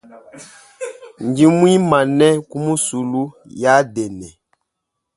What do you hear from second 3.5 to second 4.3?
yadene.